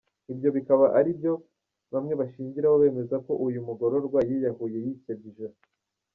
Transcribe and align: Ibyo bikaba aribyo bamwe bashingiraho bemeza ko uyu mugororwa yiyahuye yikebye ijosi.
Ibyo 0.31 0.49
bikaba 0.57 0.85
aribyo 0.99 1.33
bamwe 1.93 2.13
bashingiraho 2.19 2.75
bemeza 2.83 3.15
ko 3.25 3.31
uyu 3.45 3.59
mugororwa 3.67 4.19
yiyahuye 4.29 4.77
yikebye 4.85 5.27
ijosi. 5.31 5.65